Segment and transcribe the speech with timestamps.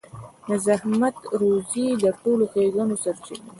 [0.47, 3.49] د زحمت روزي د ټولو ښېګڼو سرچينه ده.